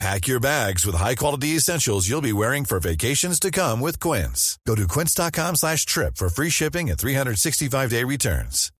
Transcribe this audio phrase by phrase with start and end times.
[0.00, 4.58] Pack your bags with high-quality essentials you'll be wearing for vacations to come with Quince.
[4.66, 8.72] Go to quince.com slash trip for free shipping and 365-day returns.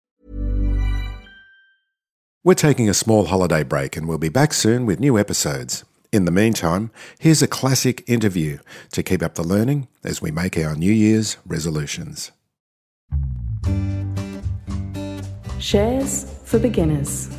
[2.43, 5.83] We're taking a small holiday break and we'll be back soon with new episodes.
[6.11, 8.59] In the meantime, here's a classic interview
[8.91, 12.31] to keep up the learning as we make our New Year's resolutions.
[15.59, 17.29] Shares for beginners.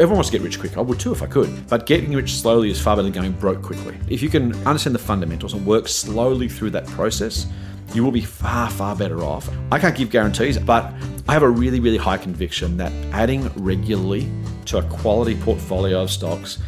[0.00, 0.78] Everyone wants to get rich quick.
[0.78, 1.66] I would too if I could.
[1.66, 3.98] But getting rich slowly is far better than going broke quickly.
[4.08, 7.48] If you can understand the fundamentals and work slowly through that process,
[7.94, 9.50] you will be far, far better off.
[9.72, 10.92] I can't give guarantees, but
[11.28, 14.30] I have a really, really high conviction that adding regularly
[14.66, 16.58] to a quality portfolio of stocks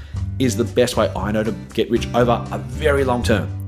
[0.40, 3.59] is the best way I know to get rich over a very long term.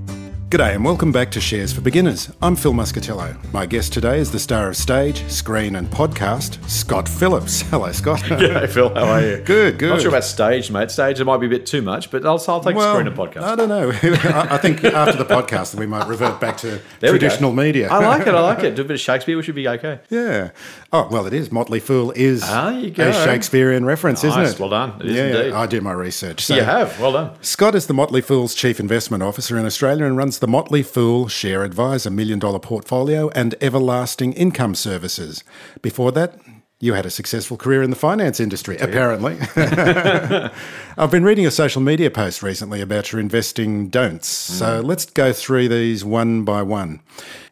[0.52, 2.30] G'day and welcome back to Shares for Beginners.
[2.42, 3.34] I'm Phil Muscatello.
[3.54, 7.62] My guest today is the star of stage, screen, and podcast, Scott Phillips.
[7.70, 8.20] Hello, Scott.
[8.24, 8.94] G'day, Phil.
[8.94, 9.36] How are you?
[9.38, 9.88] Good, good.
[9.88, 10.90] Not sure about stage, mate.
[10.90, 13.16] Stage, it might be a bit too much, but I'll, I'll take well, screen and
[13.16, 13.44] podcast.
[13.44, 13.92] I don't know.
[14.02, 17.08] I I think after the podcast, we might revert back to go.
[17.08, 17.88] traditional media.
[17.90, 18.34] I like it.
[18.34, 18.74] I like it.
[18.74, 20.00] Do a bit of Shakespeare, we should be okay.
[20.10, 20.50] yeah.
[20.92, 21.50] Oh, well, it is.
[21.50, 24.60] Motley Fool is Ah, a Shakespearean reference, isn't it?
[24.60, 25.00] Well done.
[25.00, 25.52] It is yeah, indeed.
[25.54, 26.44] I do my research.
[26.44, 27.00] So You have.
[27.00, 27.42] Well done.
[27.42, 31.28] Scott is the Motley Fool's Chief Investment Officer in Australia and runs the Motley Fool
[31.28, 35.44] Share Advisor Million Dollar Portfolio and Everlasting Income Services.
[35.82, 36.36] Before that,
[36.80, 39.38] you had a successful career in the finance industry, apparently.
[40.98, 44.26] I've been reading a social media post recently about your investing don'ts.
[44.26, 47.02] So let's go through these one by one.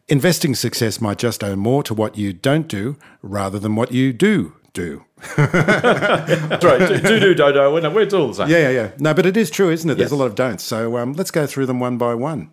[0.09, 4.13] Investing success might just owe more to what you don't do rather than what you
[4.13, 5.05] do do.
[5.37, 6.79] That's right.
[6.89, 7.73] Do, do, do, do, do.
[7.73, 8.49] We're, we're all the same.
[8.49, 8.91] Yeah, yeah, yeah.
[8.99, 9.97] No, but it is true, isn't it?
[9.97, 10.65] There's a lot of don'ts.
[10.65, 12.51] So um, let's go through them one by one.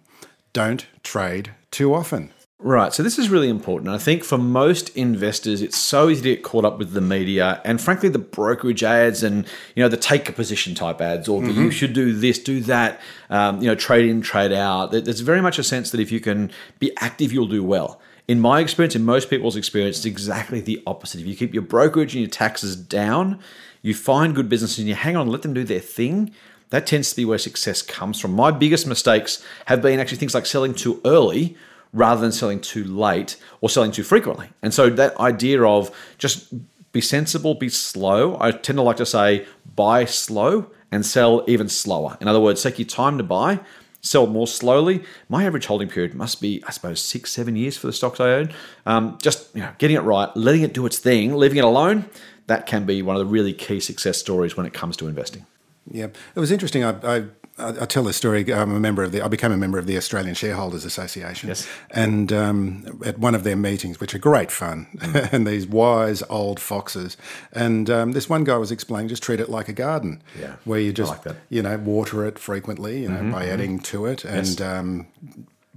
[0.57, 2.31] Don't trade too often.
[2.57, 2.91] Right.
[2.91, 3.91] So this is really important.
[3.91, 7.61] I think for most investors, it's so easy to get caught up with the media
[7.63, 9.45] and frankly the brokerage ads and
[9.75, 12.59] you know the take a position type ads or the you should do this, do
[12.61, 12.99] that.
[13.29, 14.91] Um, you know, trade in, trade out.
[14.91, 18.01] There's very much a sense that if you can be active, you'll do well.
[18.27, 21.21] In my experience, in most people's experience, it's exactly the opposite.
[21.21, 23.39] If you keep your brokerage and your taxes down,
[23.83, 26.33] you find good businesses and you hang on, and let them do their thing.
[26.69, 28.33] That tends to be where success comes from.
[28.33, 31.55] My biggest mistakes have been actually things like selling too early
[31.93, 34.49] rather than selling too late or selling too frequently.
[34.61, 36.53] And so that idea of just
[36.91, 38.37] be sensible, be slow.
[38.39, 39.45] I tend to like to say
[39.75, 42.17] buy slow and sell even slower.
[42.19, 43.59] In other words, take your time to buy,
[44.01, 45.03] sell more slowly.
[45.29, 48.31] My average holding period must be, I suppose, six, seven years for the stocks I
[48.31, 48.53] own.
[48.85, 52.05] Um, just you know, getting it right, letting it do its thing, leaving it alone.
[52.47, 55.45] That can be one of the really key success stories when it comes to investing.
[55.91, 56.83] Yeah, it was interesting.
[56.83, 57.23] I, I,
[57.57, 58.53] I tell this story.
[58.53, 59.21] I'm a member of the.
[59.21, 61.49] I became a member of the Australian Shareholders Association.
[61.49, 61.67] Yes.
[61.89, 64.87] And um, at one of their meetings, which are great fun,
[65.31, 67.17] and these wise old foxes,
[67.51, 70.21] and um, this one guy was explaining, just treat it like a garden.
[70.39, 71.23] Yeah, Where you just like.
[71.23, 74.61] Mm-hmm, you know water it frequently, you know, by adding to it, and.
[74.61, 75.07] Um,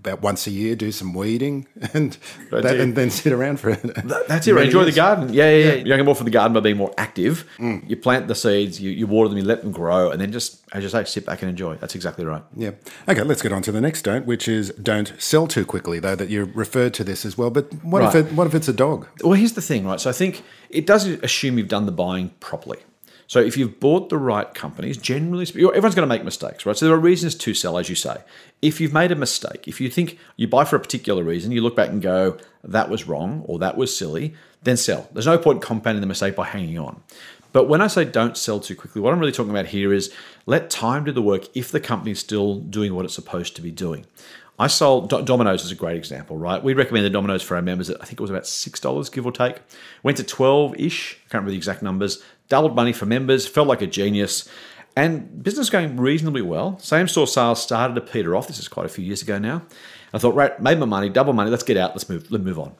[0.00, 2.16] about once a year, do some weeding, and
[2.50, 3.80] Right, that, and then sit around for it.
[4.28, 4.54] That's it.
[4.54, 4.64] right?
[4.64, 5.32] Enjoy the garden.
[5.32, 5.72] Yeah, yeah, yeah.
[5.74, 7.44] You're getting more from the garden by being more active.
[7.58, 7.88] Mm.
[7.88, 10.60] You plant the seeds, you, you water them, you let them grow, and then just,
[10.72, 11.76] as you say, sit back and enjoy.
[11.76, 12.42] That's exactly right.
[12.56, 12.72] Yeah.
[13.08, 16.16] Okay, let's get on to the next don't, which is don't sell too quickly, though
[16.16, 17.50] that you referred to this as well.
[17.50, 19.06] But what if it, what if it's a dog?
[19.22, 20.00] Well, here's the thing, right?
[20.00, 22.78] So I think it does assume you've done the buying properly.
[23.26, 26.76] So if you've bought the right companies, generally, spe- everyone's going to make mistakes, right?
[26.76, 28.16] So there are reasons to sell, as you say.
[28.62, 31.62] If you've made a mistake, if you think you buy for a particular reason, you
[31.62, 35.09] look back and go, that was wrong or that was silly, then sell.
[35.12, 37.03] There's no point compounding the mistake by hanging on.
[37.53, 40.12] But when I say don't sell too quickly, what I'm really talking about here is
[40.47, 43.71] let time do the work if the company's still doing what it's supposed to be
[43.71, 44.06] doing.
[44.59, 46.62] I sold Do- Domino's is a great example, right?
[46.62, 47.88] We recommended Domino's for our members.
[47.88, 49.56] At, I think it was about six dollars, give or take.
[50.03, 51.15] Went to twelve ish.
[51.30, 52.22] Can't remember the exact numbers.
[52.51, 53.48] Doubled money for members.
[53.48, 54.47] Felt like a genius.
[54.97, 56.78] And business going reasonably well.
[56.78, 58.48] Same store sales started to peter off.
[58.48, 59.63] This is quite a few years ago now.
[60.13, 61.51] I thought, right, made my money, double money.
[61.51, 61.92] Let's get out.
[61.92, 62.31] Let's move.
[62.31, 62.75] Let's move on.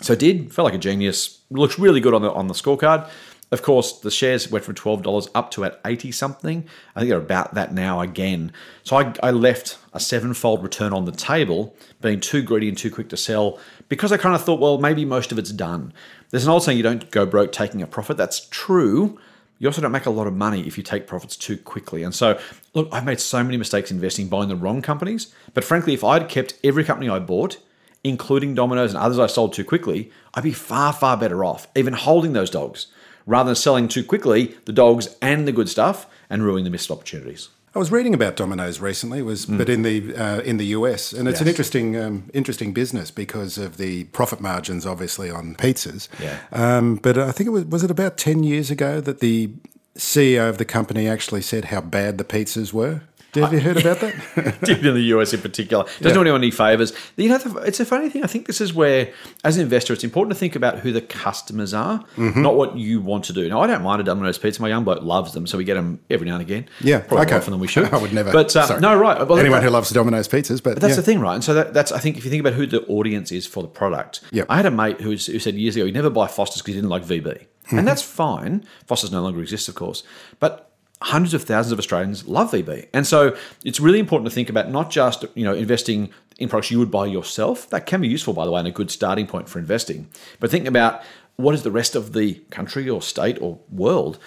[0.00, 0.52] So I did.
[0.52, 1.40] Felt like a genius.
[1.50, 3.08] Looks really good on the on the scorecard.
[3.50, 6.64] Of course, the shares went from twelve dollars up to at eighty something.
[6.96, 8.52] I think they're about that now again.
[8.82, 12.90] So I, I left a sevenfold return on the table, being too greedy and too
[12.90, 13.58] quick to sell,
[13.90, 15.92] because I kind of thought, well, maybe most of it's done.
[16.30, 18.16] There's an old saying: you don't go broke taking a profit.
[18.16, 19.18] That's true.
[19.62, 22.02] You also don't make a lot of money if you take profits too quickly.
[22.02, 22.36] And so,
[22.74, 25.32] look, I've made so many mistakes investing, buying the wrong companies.
[25.54, 27.58] But frankly, if I'd kept every company I bought
[28.04, 31.92] including Domino's and others I sold too quickly, I'd be far, far better off even
[31.92, 32.88] holding those dogs
[33.26, 36.90] rather than selling too quickly the dogs and the good stuff and ruining the missed
[36.90, 37.48] opportunities.
[37.74, 41.12] I was reading about Domino's recently, it was but in the uh, in the US,
[41.12, 46.08] and it's an interesting um, interesting business because of the profit margins, obviously on pizzas.
[46.20, 46.38] Yeah.
[46.52, 49.50] Um, but I think it was was it about ten years ago that the
[49.96, 53.02] CEO of the company actually said how bad the pizzas were.
[53.34, 54.58] Have you heard about that?
[54.64, 55.84] did in the US in particular.
[55.84, 56.12] Doesn't Yeah.
[56.12, 56.92] do anyone any favors.
[57.16, 58.22] You know, it's a funny thing.
[58.22, 59.10] I think this is where,
[59.42, 62.42] as an investor, it's important to think about who the customers are, Mm-hmm.
[62.42, 63.48] not what you want to do.
[63.48, 64.60] Now, I don't mind a Domino's pizza.
[64.60, 66.68] My young bloke loves them, so we get them every now and again.
[66.82, 67.30] Yeah, probably okay.
[67.30, 67.84] more often than we should.
[67.94, 68.32] I would never.
[68.32, 69.26] But uh, no, right.
[69.26, 70.96] Well, Anyone who loves Domino's pizzas, but, but that's yeah.
[70.96, 71.34] the thing, right?
[71.34, 73.62] And so that, that's I think if you think about who the audience is for
[73.62, 74.20] the product.
[74.32, 74.46] Yep.
[74.50, 76.80] I had a mate who's, who said years ago he never buy Foster's because he
[76.80, 77.78] didn't like VB, Mm-hmm.
[77.78, 78.64] and that's fine.
[78.86, 80.02] Foster's no longer exists, of course,
[80.40, 80.71] but
[81.02, 84.70] hundreds of thousands of Australians love VB, and so it's really important to think about
[84.70, 87.68] not just you know investing in products you would buy yourself.
[87.70, 90.08] That can be useful, by the way, and a good starting point for investing.
[90.40, 91.02] But think about
[91.36, 94.18] what is the rest of the country or state or world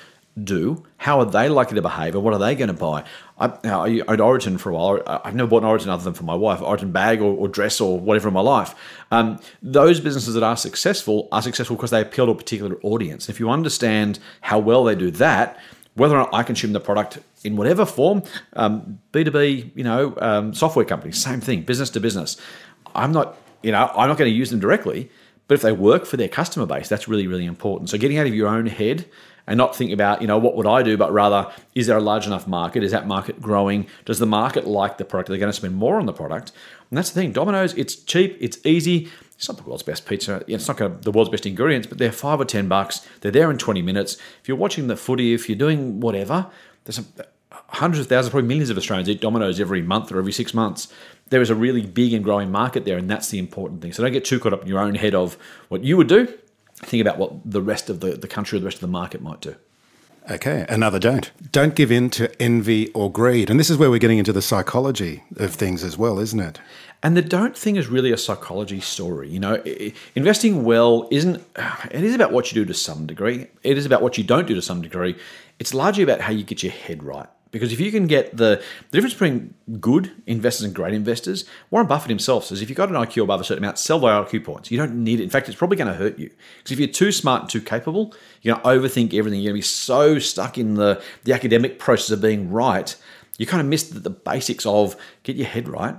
[0.42, 0.84] do?
[0.98, 3.04] How are they likely to behave, and what are they going to buy?
[3.38, 5.02] I, I owned Oroton for a while.
[5.08, 7.80] I've never bought an Oroton other than for my wife, Oroton bag or, or dress
[7.80, 8.76] or whatever in my life.
[9.12, 13.30] Um, those businesses that are successful are successful because they appeal to a particular audience.
[13.30, 15.58] If you understand how well they do that,
[15.96, 20.54] whether or not I consume the product in whatever form, um, B2B, you know, um,
[20.54, 22.38] software companies, same thing, business to business.
[22.94, 25.10] I'm not, you know, I'm not going to use them directly,
[25.48, 27.90] but if they work for their customer base, that's really, really important.
[27.90, 29.06] So getting out of your own head
[29.48, 32.02] and not thinking about, you know, what would I do, but rather, is there a
[32.02, 32.84] large enough market?
[32.84, 33.88] Is that market growing?
[34.06, 35.30] Does the market like the product?
[35.30, 36.52] Are they going to spend more on the product?
[36.90, 37.32] And that's the thing.
[37.32, 39.10] Domino's, it's cheap, it's easy.
[39.38, 40.44] It's not the world's best pizza.
[40.48, 43.06] It's not the world's best ingredients, but they're five or ten bucks.
[43.22, 44.18] They're there in twenty minutes.
[44.42, 46.48] If you're watching the footy, if you're doing whatever,
[46.86, 47.02] there's
[47.52, 50.88] hundreds of thousands, probably millions of Australians eat Domino's every month or every six months.
[51.30, 53.92] There is a really big and growing market there, and that's the important thing.
[53.92, 55.38] So don't get too caught up in your own head of
[55.70, 56.28] what you would do.
[56.78, 59.22] Think about what the rest of the, the country or the rest of the market
[59.22, 59.56] might do.
[60.30, 61.32] Okay, another don't.
[61.52, 63.50] Don't give in to envy or greed.
[63.52, 66.60] And this is where we're getting into the psychology of things as well, isn't it?
[67.04, 69.30] And the don't thing is really a psychology story.
[69.30, 69.64] You know,
[70.16, 71.46] investing well isn't,
[71.92, 73.46] it is about what you do to some degree.
[73.62, 75.16] It is about what you don't do to some degree.
[75.60, 77.28] It's largely about how you get your head right.
[77.52, 78.62] Because if you can get the,
[78.92, 82.90] the difference between good investors and great investors, Warren Buffett himself says if you've got
[82.90, 84.72] an IQ above a certain amount, sell by IQ points.
[84.72, 85.24] You don't need it.
[85.24, 86.30] In fact, it's probably going to hurt you.
[86.58, 89.40] Because if you're too smart and too capable, you're going to overthink everything.
[89.40, 92.96] You're going to be so stuck in the, the academic process of being right,
[93.38, 95.96] you kind of miss the, the basics of get your head right,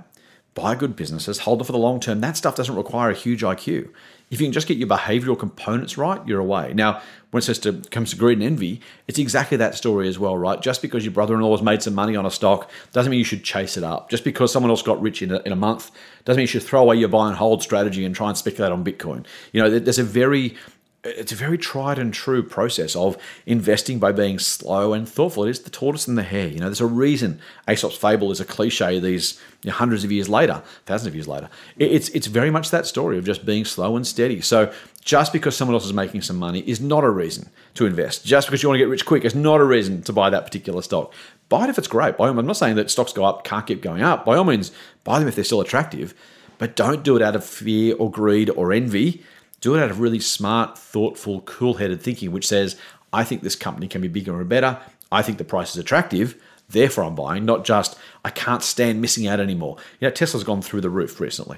[0.57, 2.19] buy good businesses, hold it for the long term.
[2.19, 3.89] That stuff doesn't require a huge IQ.
[4.31, 6.73] If you can just get your behavioral components right, you're away.
[6.73, 10.17] Now, when it says to comes to greed and envy, it's exactly that story as
[10.17, 10.59] well, right?
[10.59, 13.43] Just because your brother-in-law has made some money on a stock doesn't mean you should
[13.43, 14.09] chase it up.
[14.09, 15.91] Just because someone else got rich in a, in a month
[16.25, 18.71] doesn't mean you should throw away your buy and hold strategy and try and speculate
[18.71, 19.25] on Bitcoin.
[19.53, 20.55] You know, there's a very
[21.03, 25.43] it's a very tried and true process of investing by being slow and thoughtful.
[25.43, 26.47] It is the tortoise and the hare.
[26.47, 27.39] You know, there's a reason
[27.69, 31.27] Aesop's fable is a cliche these you know, hundreds of years later, thousands of years
[31.27, 31.49] later.
[31.77, 34.41] It's it's very much that story of just being slow and steady.
[34.41, 38.25] So just because someone else is making some money is not a reason to invest.
[38.25, 40.45] Just because you want to get rich quick is not a reason to buy that
[40.45, 41.13] particular stock.
[41.47, 42.15] Buy it if it's great.
[42.19, 44.25] I'm not saying that stocks go up, can't keep going up.
[44.25, 44.71] By all means,
[45.03, 46.13] buy them if they're still attractive,
[46.57, 49.23] but don't do it out of fear or greed or envy
[49.61, 52.75] do it out of really smart, thoughtful, cool headed thinking, which says,
[53.11, 54.79] I think this company can be bigger and better.
[55.11, 56.35] I think the price is attractive.
[56.69, 59.77] Therefore, I'm buying, not just, I can't stand missing out anymore.
[59.99, 61.57] You know, Tesla's gone through the roof recently.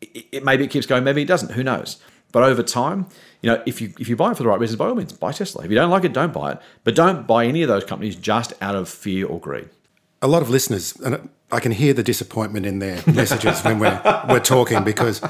[0.00, 1.52] It, it, maybe it keeps going, maybe it doesn't.
[1.52, 1.98] Who knows?
[2.32, 3.06] But over time,
[3.42, 5.12] you know, if you if you buy it for the right reasons, by all means,
[5.12, 5.64] buy Tesla.
[5.64, 6.58] If you don't like it, don't buy it.
[6.84, 9.68] But don't buy any of those companies just out of fear or greed.
[10.22, 14.00] A lot of listeners, and I can hear the disappointment in their messages when we're,
[14.28, 15.20] we're talking because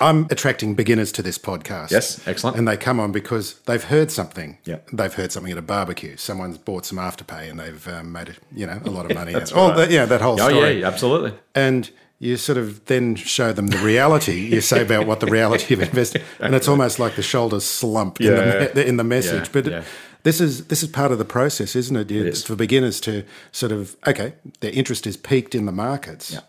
[0.00, 1.90] I'm attracting beginners to this podcast.
[1.90, 2.56] Yes, excellent.
[2.56, 4.58] And they come on because they've heard something.
[4.64, 4.78] Yeah.
[4.92, 6.16] They've heard something at a barbecue.
[6.16, 9.32] Someone's bought some afterpay and they've um, made, a, you know, a lot of money.
[9.32, 9.76] That's oh, right.
[9.76, 10.80] that, yeah, that whole Oh, story.
[10.80, 11.34] yeah, absolutely.
[11.54, 14.40] and you sort of then show them the reality.
[14.48, 18.20] you say about what the reality of investing, and it's almost like the shoulders slump
[18.20, 19.46] in, the, in the message.
[19.46, 19.84] Yeah, but yeah.
[20.22, 22.10] this is this is part of the process, isn't it?
[22.10, 22.44] It's is.
[22.44, 26.40] for beginners to sort of okay, their interest is peaked in the markets, Yeah.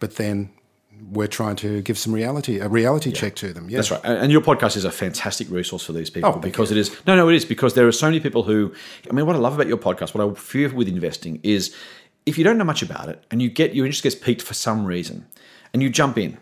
[0.00, 0.48] but then
[1.10, 3.68] we're trying to give some reality, a reality check to them.
[3.70, 3.78] Yeah.
[3.78, 4.00] That's right.
[4.04, 6.94] And your podcast is a fantastic resource for these people Oh, because it is.
[7.06, 8.72] No, no, it is because there are so many people who.
[9.08, 11.74] I mean, what I love about your podcast, what I fear with investing is
[12.26, 14.54] if you don't know much about it and you get your interest gets piqued for
[14.54, 15.26] some reason,
[15.72, 16.38] and you jump in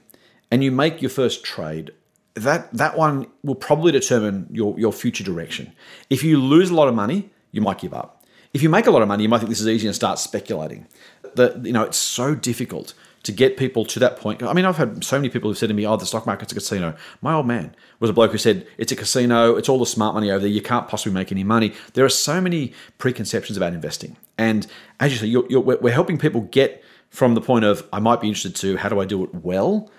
[0.51, 1.93] and you make your first trade.
[2.35, 5.73] That that one will probably determine your your future direction.
[6.11, 8.25] If you lose a lot of money, you might give up.
[8.53, 10.19] If you make a lot of money, you might think this is easy and start
[10.19, 10.87] speculating.
[11.35, 12.95] The, you know, it's so difficult
[13.27, 14.43] to get people to that point.
[14.43, 16.53] I mean, I've had so many people who've said to me, "Oh, the stock market's
[16.53, 19.57] a casino." My old man was a bloke who said, "It's a casino.
[19.57, 20.49] It's all the smart money over there.
[20.49, 24.67] You can't possibly make any money." There are so many preconceptions about investing, and
[25.01, 28.21] as you say, you're, you're, we're helping people get from the point of I might
[28.21, 29.91] be interested to how do I do it well.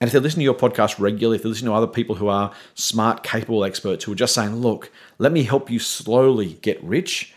[0.00, 2.26] And if they're listening to your podcast regularly, if they're listening to other people who
[2.26, 6.82] are smart, capable experts who are just saying, "Look, let me help you slowly get
[6.82, 7.34] rich."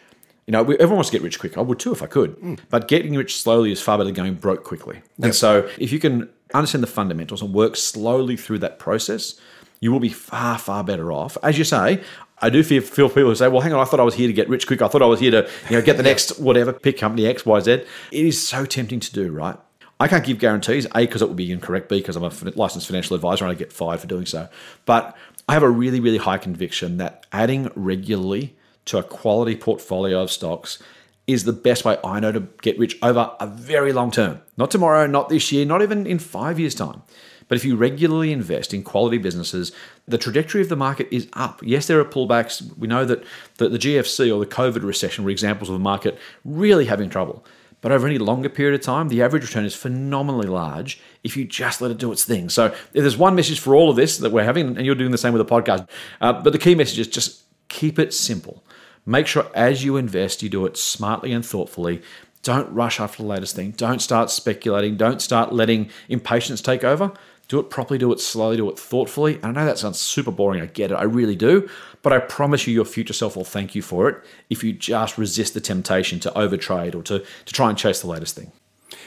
[0.48, 1.58] You know, everyone wants to get rich quick.
[1.58, 2.40] I would too if I could.
[2.40, 2.60] Mm.
[2.70, 4.98] But getting rich slowly is far better than going broke quickly.
[5.18, 5.26] Yep.
[5.26, 9.40] And so if you can understand the fundamentals and work slowly through that process,
[9.80, 11.38] you will be far, far better off.
[11.42, 12.02] As you say,
[12.40, 14.28] I do feel, feel people who say, well, hang on, I thought I was here
[14.28, 14.82] to get rich quick.
[14.82, 17.46] I thought I was here to you know, get the next whatever, pick company X,
[17.46, 17.72] Y, Z.
[17.72, 19.58] It is so tempting to do, right?
[20.00, 22.88] I can't give guarantees, A, because it would be incorrect, B, because I'm a licensed
[22.88, 24.50] financial advisor and I get fired for doing so.
[24.86, 25.16] But
[25.48, 30.32] I have a really, really high conviction that adding regularly to a quality portfolio of
[30.32, 30.82] stocks
[31.28, 34.42] is the best way I know to get rich over a very long term.
[34.58, 37.02] Not tomorrow, not this year, not even in five years' time.
[37.48, 39.72] But if you regularly invest in quality businesses,
[40.08, 41.62] the trajectory of the market is up.
[41.64, 42.76] Yes, there are pullbacks.
[42.78, 43.24] We know that
[43.58, 47.46] the, GFC or the COVID recession were examples of the market really having trouble.
[47.82, 51.46] But over any longer period of time, the average return is phenomenally large if you
[51.46, 52.50] just let it do its thing.
[52.50, 55.18] So there's one message for all of this that we're having, and you're doing the
[55.20, 55.88] same with the podcast,
[56.22, 58.64] uh, but the key message is just keep it simple.
[59.06, 62.02] Make sure as you invest, you do it smartly and thoughtfully.
[62.42, 63.72] Don't rush after the latest thing.
[63.72, 64.98] Don't start speculating.
[64.98, 67.12] Don't start letting impatience take over.
[67.48, 69.36] Do it properly, do it slowly, do it thoughtfully.
[69.36, 70.62] And I know that sounds super boring.
[70.62, 70.96] I get it.
[70.96, 71.70] I really do.
[72.02, 75.18] But I promise you, your future self will thank you for it if you just
[75.18, 78.52] resist the temptation to overtrade or to, to try and chase the latest thing.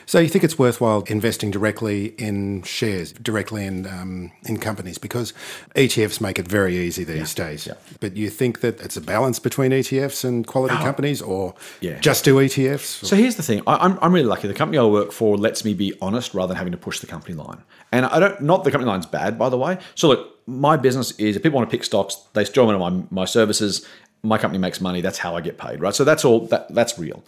[0.09, 5.35] So you think it's worthwhile investing directly in shares, directly in um, in companies, because
[5.77, 7.45] ETFs make it very easy these yeah.
[7.47, 7.67] days.
[7.67, 7.75] Yeah.
[8.00, 10.83] But you think that it's a balance between ETFs and quality oh.
[10.83, 12.00] companies, or yeah.
[12.00, 13.05] just do ETFs?
[13.05, 14.49] So here's the thing: I, am I'm really lucky.
[14.49, 17.07] The company I work for lets me be honest rather than having to push the
[17.07, 17.62] company line.
[17.93, 19.77] And I don't not the company line's bad, by the way.
[19.95, 22.81] So look, my business is if people want to pick stocks, they join one of
[22.81, 23.87] my, my services.
[24.23, 25.03] My company makes money.
[25.03, 25.95] That's how I get paid, right?
[25.95, 26.47] So that's all.
[26.47, 27.23] That that's real.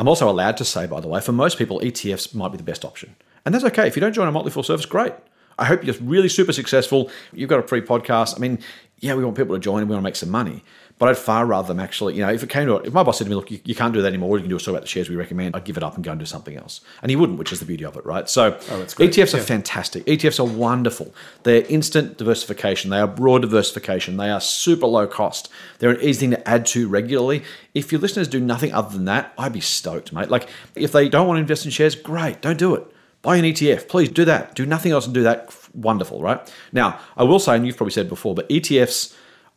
[0.00, 2.62] I'm also allowed to say, by the way, for most people, ETFs might be the
[2.62, 3.16] best option.
[3.44, 3.86] And that's okay.
[3.86, 5.12] If you don't join a Motley Fool service, great.
[5.60, 7.10] I hope you're really super successful.
[7.32, 8.36] You've got a free podcast.
[8.36, 8.58] I mean,
[8.98, 10.64] yeah, we want people to join and we want to make some money.
[10.98, 13.02] But I'd far rather them actually, you know, if it came to it, if my
[13.02, 14.60] boss said to me, look, you, you can't do that anymore, you can do a
[14.60, 16.54] story about the shares we recommend, I'd give it up and go and do something
[16.58, 16.82] else.
[17.00, 18.28] And he wouldn't, which is the beauty of it, right?
[18.28, 19.40] So oh, ETFs yeah.
[19.40, 20.04] are fantastic.
[20.04, 21.14] ETFs are wonderful.
[21.44, 25.48] They're instant diversification, they are broad diversification, they are super low cost.
[25.78, 27.44] They're an easy thing to add to regularly.
[27.72, 30.28] If your listeners do nothing other than that, I'd be stoked, mate.
[30.28, 32.86] Like, if they don't want to invest in shares, great, don't do it
[33.22, 33.88] buy an ETF.
[33.88, 34.54] Please do that.
[34.54, 35.54] Do nothing else and do that.
[35.74, 36.52] Wonderful, right?
[36.72, 39.14] Now, I will say, and you've probably said before, but ETFs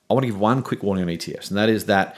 [0.10, 2.16] I want to give one quick warning on ETFs, and that is that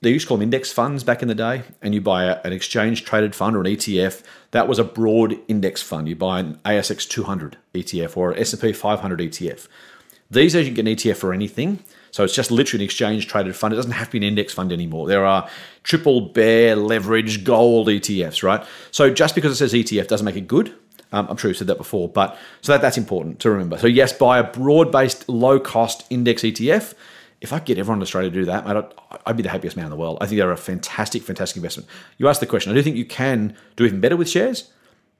[0.00, 2.40] they used to call them index funds back in the day, and you buy a,
[2.42, 4.22] an exchange traded fund or an ETF.
[4.50, 6.08] That was a broad index fund.
[6.08, 9.68] You buy an ASX 200 ETF or an S&P 500 ETF.
[10.30, 11.78] These days you can get an ETF for anything.
[12.10, 13.74] So it's just literally an exchange traded fund.
[13.74, 15.06] It doesn't have to be an index fund anymore.
[15.06, 15.48] There are
[15.82, 18.66] triple bear leverage gold ETFs, right?
[18.90, 20.74] So just because it says ETF doesn't make it good.
[21.16, 23.78] Um, I'm sure you've said that before, but so that, that's important to remember.
[23.78, 26.94] So yes, buy a broad based low cost index ETF
[27.40, 28.84] if I get everyone in Australia to do that, I'd,
[29.26, 30.18] I'd, be the happiest man in the world.
[30.20, 31.88] I think they're a fantastic, fantastic investment.
[32.18, 32.72] You asked the question.
[32.72, 34.70] I do think you can do even better with shares.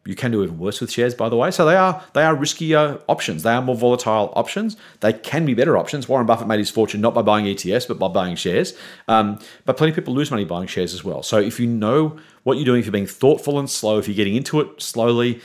[0.06, 1.50] You can do even worse with shares, by the way.
[1.50, 3.42] So they are they are riskier options.
[3.42, 4.76] They are more volatile options.
[5.00, 6.08] They can be better options.
[6.08, 8.74] Warren Buffett made his fortune not by buying ETFs, but by buying shares.
[9.08, 11.24] Um, but plenty of people lose money buying shares as well.
[11.24, 14.14] So if you know what you're doing, if you're being thoughtful and slow, if you're
[14.14, 15.40] getting into it slowly,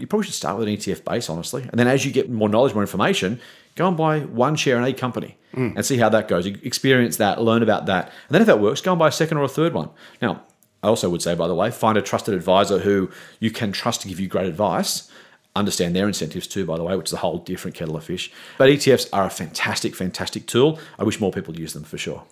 [0.00, 1.62] you probably should start with an ETF base, honestly.
[1.62, 3.40] And then as you get more knowledge, more information,
[3.76, 5.74] go and buy one share in a company mm.
[5.76, 6.46] and see how that goes.
[6.46, 8.06] Experience that, learn about that.
[8.06, 9.90] And then if that works, go and buy a second or a third one.
[10.20, 10.42] Now,
[10.82, 14.00] I also would say, by the way, find a trusted advisor who you can trust
[14.02, 15.10] to give you great advice.
[15.54, 18.32] Understand their incentives too, by the way, which is a whole different kettle of fish.
[18.56, 20.78] But ETFs are a fantastic, fantastic tool.
[20.98, 22.22] I wish more people use them for sure.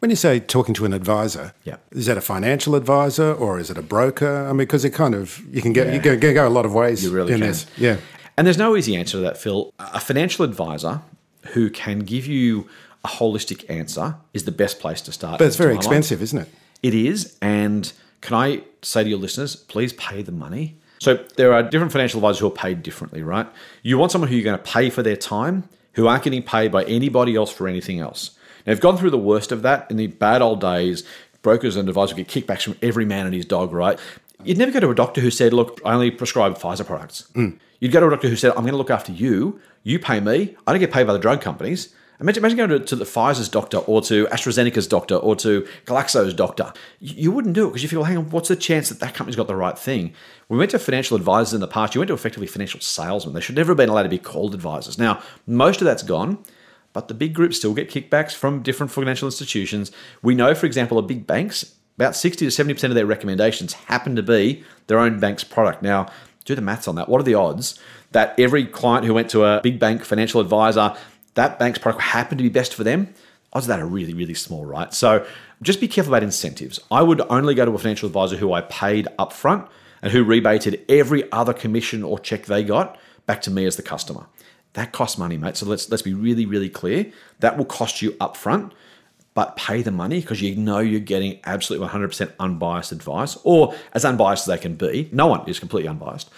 [0.00, 1.76] When you say talking to an advisor, yeah.
[1.90, 4.44] is that a financial advisor or is it a broker?
[4.46, 5.94] I mean, because it kind of you can get yeah.
[5.94, 7.02] you can, go a lot of ways.
[7.02, 7.48] You really in can.
[7.48, 7.66] This.
[7.76, 7.96] Yeah.
[8.36, 9.72] And there's no easy answer to that, Phil.
[9.78, 11.00] A financial advisor
[11.54, 12.68] who can give you
[13.04, 15.38] a holistic answer is the best place to start.
[15.38, 16.48] But it's very expensive, isn't it?
[16.82, 17.36] It is.
[17.40, 20.76] And can I say to your listeners, please pay the money?
[20.98, 23.46] So there are different financial advisors who are paid differently, right?
[23.82, 26.72] You want someone who you're going to pay for their time, who aren't getting paid
[26.72, 28.35] by anybody else for anything else.
[28.66, 31.04] You've gone through the worst of that in the bad old days.
[31.42, 33.98] Brokers and advisors get kickbacks from every man and his dog, right?
[34.44, 37.28] You'd never go to a doctor who said, Look, I only prescribe Pfizer products.
[37.34, 37.58] Mm.
[37.80, 39.60] You'd go to a doctor who said, I'm going to look after you.
[39.82, 40.56] You pay me.
[40.66, 41.94] I don't get paid by the drug companies.
[42.18, 46.32] Imagine, imagine going to, to the Pfizer's doctor or to AstraZeneca's doctor or to Glaxo's
[46.32, 46.72] doctor.
[46.98, 49.14] You, you wouldn't do it because you feel, hang on, what's the chance that that
[49.14, 50.14] company's got the right thing?
[50.48, 51.94] We went to financial advisors in the past.
[51.94, 53.34] You went to effectively financial salesmen.
[53.34, 54.98] They should never have been allowed to be called advisors.
[54.98, 56.38] Now, most of that's gone,
[56.96, 59.92] but the big groups still get kickbacks from different financial institutions.
[60.22, 64.16] We know, for example, of big banks, about 60 to 70% of their recommendations happen
[64.16, 65.82] to be their own bank's product.
[65.82, 66.06] Now,
[66.46, 67.10] do the maths on that.
[67.10, 67.78] What are the odds
[68.12, 70.96] that every client who went to a big bank financial advisor
[71.34, 73.12] that bank's product happened to be best for them,
[73.52, 74.94] odds of that are really, really small, right?
[74.94, 75.26] So
[75.60, 76.80] just be careful about incentives.
[76.90, 79.68] I would only go to a financial advisor who I paid upfront
[80.00, 83.82] and who rebated every other commission or check they got back to me as the
[83.82, 84.28] customer.
[84.76, 85.56] That costs money, mate.
[85.56, 87.10] So let's let's be really, really clear.
[87.40, 88.72] That will cost you upfront,
[89.32, 94.04] but pay the money because you know you're getting absolutely 100% unbiased advice, or as
[94.04, 95.08] unbiased as they can be.
[95.12, 96.28] No one is completely unbiased,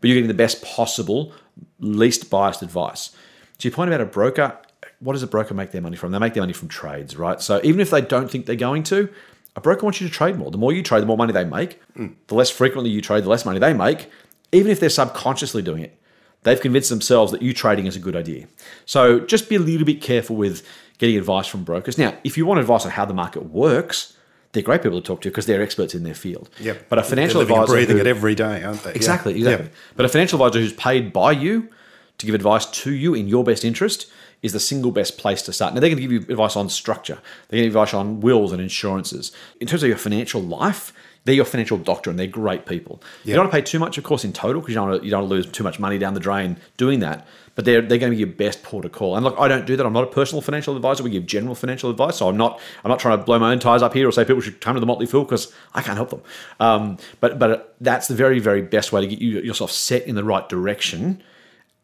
[0.00, 1.32] but you're getting the best possible,
[1.80, 3.10] least biased advice.
[3.58, 4.56] To your point about a broker,
[5.00, 6.12] what does a broker make their money from?
[6.12, 7.40] They make their money from trades, right?
[7.40, 9.08] So even if they don't think they're going to,
[9.56, 10.52] a broker wants you to trade more.
[10.52, 11.82] The more you trade, the more money they make.
[11.94, 12.14] Mm.
[12.28, 14.08] The less frequently you trade, the less money they make.
[14.52, 15.98] Even if they're subconsciously doing it,
[16.48, 18.46] they've convinced themselves that you trading is a good idea.
[18.86, 20.66] So just be a little bit careful with
[20.98, 21.98] getting advice from brokers.
[21.98, 24.16] Now, if you want advice on how the market works,
[24.52, 26.48] they're great people to talk to because they're experts in their field.
[26.60, 26.88] Yep.
[26.88, 28.92] But a financial they're advisor breathing who, it every day, aren't they?
[28.94, 29.38] Exactly, yeah.
[29.38, 29.66] exactly.
[29.66, 29.74] Yep.
[29.96, 31.68] But a financial advisor who's paid by you
[32.18, 34.10] to give advice to you in your best interest
[34.42, 35.74] is the single best place to start.
[35.74, 38.20] Now, they're going to give you advice on structure, they're going to give advice on
[38.20, 39.32] wills and insurances.
[39.60, 40.92] In terms of your financial life,
[41.28, 43.02] they're your financial doctor and they're great people.
[43.02, 43.26] Yep.
[43.26, 45.02] You don't want to pay too much, of course, in total because you don't want
[45.02, 47.26] to, you don't want to lose too much money down the drain doing that.
[47.54, 49.14] But they're, they're going to be your best port of call.
[49.14, 49.84] And look, I don't do that.
[49.84, 51.02] I'm not a personal financial advisor.
[51.02, 52.16] We give general financial advice.
[52.16, 54.24] So I'm not I'm not trying to blow my own tires up here or say
[54.24, 56.22] people should come to the Motley Fool because I can't help them.
[56.60, 60.14] Um, but but that's the very very best way to get you yourself set in
[60.14, 61.22] the right direction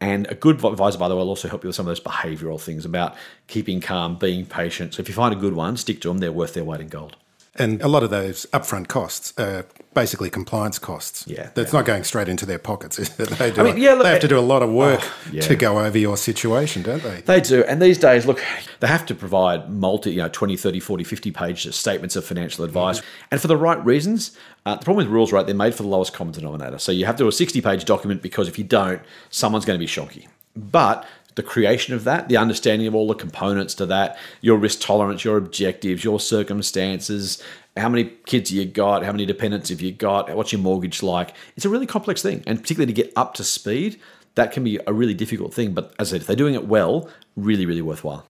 [0.00, 2.00] and a good advisor, by the way, will also help you with some of those
[2.00, 3.14] behavioral things about
[3.46, 4.94] keeping calm, being patient.
[4.94, 6.18] So if you find a good one, stick to them.
[6.18, 7.16] They're worth their weight in gold.
[7.56, 11.24] And a lot of those upfront costs are basically compliance costs.
[11.26, 11.50] Yeah.
[11.54, 11.78] That's yeah.
[11.78, 12.98] not going straight into their pockets?
[13.34, 15.14] They, do I mean, yeah, look, they have to do a lot of work oh,
[15.32, 15.40] yeah.
[15.42, 17.20] to go over your situation, don't they?
[17.22, 17.64] They do.
[17.64, 18.42] And these days, look,
[18.80, 22.64] they have to provide multi, you know, 20, 30, 40, 50 page statements of financial
[22.64, 22.98] advice.
[22.98, 23.24] Mm-hmm.
[23.32, 24.36] And for the right reasons.
[24.66, 26.78] Uh, the problem with rules, right, they're made for the lowest common denominator.
[26.78, 29.78] So you have to do a 60 page document because if you don't, someone's going
[29.78, 30.26] to be shonky.
[30.56, 34.80] But the creation of that, the understanding of all the components to that, your risk
[34.80, 37.42] tolerance, your objectives, your circumstances,
[37.76, 41.34] how many kids you got, how many dependents have you got, what's your mortgage like.
[41.56, 42.42] It's a really complex thing.
[42.46, 44.00] And particularly to get up to speed,
[44.36, 45.72] that can be a really difficult thing.
[45.74, 48.26] But as I said, if they're doing it well, really, really worthwhile.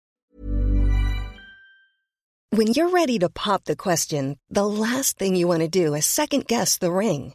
[2.51, 6.07] When you're ready to pop the question, the last thing you want to do is
[6.07, 7.35] second guess the ring.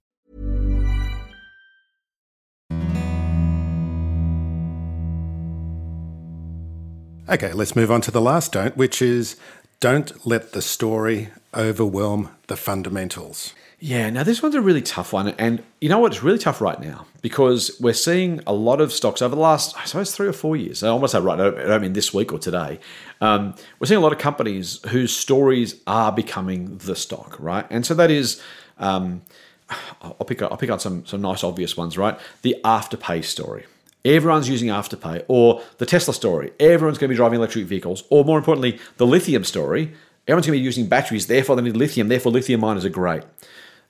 [7.29, 9.37] Okay, let's move on to the last don't, which is
[9.79, 13.53] don't let the story overwhelm the fundamentals.
[13.79, 15.29] Yeah, now this one's a really tough one.
[15.29, 16.11] And you know what?
[16.11, 19.75] It's really tough right now because we're seeing a lot of stocks over the last,
[19.77, 20.83] I suppose, three or four years.
[20.83, 22.79] I almost say right, I don't mean this week or today.
[23.21, 27.65] Um, we're seeing a lot of companies whose stories are becoming the stock, right?
[27.69, 28.41] And so that is.
[28.77, 29.21] Um,
[30.01, 32.19] I'll pick I'll pick out some some nice obvious ones, right?
[32.41, 33.65] The afterpay story.
[34.03, 36.51] Everyone's using Afterpay, or the Tesla story.
[36.59, 39.93] Everyone's going to be driving electric vehicles, or more importantly, the lithium story.
[40.27, 42.07] Everyone's going to be using batteries, therefore they need lithium.
[42.07, 43.23] Therefore, lithium miners are great.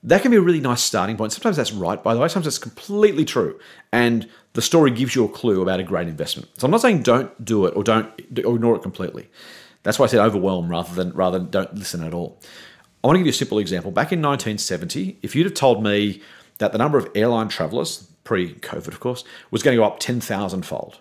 [0.02, 1.32] That can be a really nice starting point.
[1.32, 2.28] Sometimes that's right, by the way.
[2.28, 3.58] Sometimes it's completely true,
[3.92, 6.48] and the story gives you a clue about a great investment.
[6.58, 8.06] So I'm not saying don't do it or don't
[8.44, 9.30] or ignore it completely.
[9.84, 12.40] That's why I said overwhelm rather than rather than don't listen at all.
[13.02, 13.90] I want to give you a simple example.
[13.90, 16.20] Back in 1970, if you'd have told me
[16.58, 19.98] that the number of airline travelers, pre COVID, of course, was going to go up
[19.98, 20.98] 10,000 fold.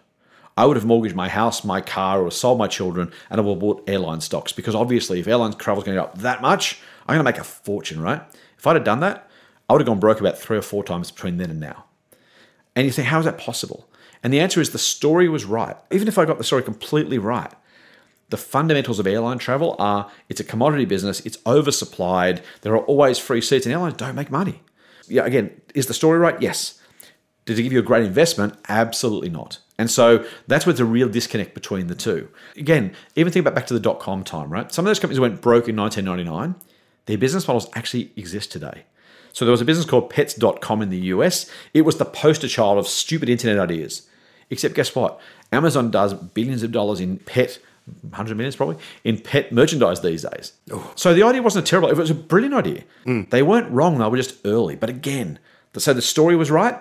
[0.57, 3.53] I would have mortgaged my house, my car, or sold my children, and I would
[3.53, 6.41] have bought airline stocks because obviously, if airline travel is going to go up that
[6.41, 8.21] much, I'm going to make a fortune, right?
[8.57, 9.29] If I'd have done that,
[9.69, 11.85] I would have gone broke about three or four times between then and now.
[12.75, 13.87] And you say, how is that possible?
[14.23, 15.75] And the answer is the story was right.
[15.91, 17.51] Even if I got the story completely right,
[18.29, 23.19] the fundamentals of airline travel are it's a commodity business, it's oversupplied, there are always
[23.19, 24.61] free seats, and airlines don't make money.
[25.07, 26.41] Yeah, again, is the story right?
[26.41, 26.80] Yes.
[27.45, 28.55] Did it give you a great investment?
[28.69, 29.59] Absolutely not.
[29.77, 32.29] And so that's where there's a real disconnect between the two.
[32.55, 34.71] Again, even think about back to the dot com time, right?
[34.71, 36.55] Some of those companies went broke in 1999.
[37.07, 38.83] their business models actually exist today.
[39.33, 41.49] So there was a business called pets.com in the US.
[41.73, 44.07] It was the poster child of stupid internet ideas.
[44.51, 45.19] Except guess what?
[45.51, 47.57] Amazon does billions of dollars in pet
[48.01, 50.53] 100 millions probably in pet merchandise these days.
[50.95, 51.89] So the idea wasn't a terrible.
[51.89, 52.83] It was a brilliant idea.
[53.05, 53.23] Hmm.
[53.31, 53.97] They weren't wrong.
[53.97, 54.75] They were just early.
[54.75, 55.39] But again,
[55.75, 56.79] so the story was right,